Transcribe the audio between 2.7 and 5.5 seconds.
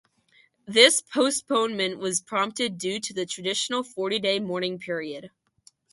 due to the traditional forty-day mourning period.